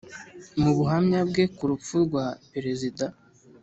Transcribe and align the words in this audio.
mu 0.61 0.71
buhamya 0.77 1.19
bwe 1.29 1.43
ku 1.55 1.63
rupfu 1.69 1.93
rwa 2.05 2.25
perezida 2.51 3.05